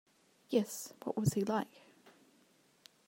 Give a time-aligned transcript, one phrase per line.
[0.49, 1.83] Yes; what was he like?